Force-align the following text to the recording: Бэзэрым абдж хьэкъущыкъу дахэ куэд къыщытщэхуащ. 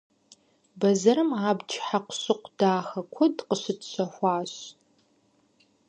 Бэзэрым 0.79 1.31
абдж 1.49 1.73
хьэкъущыкъу 1.85 2.51
дахэ 2.57 3.01
куэд 3.13 3.37
къыщытщэхуащ. 3.47 4.53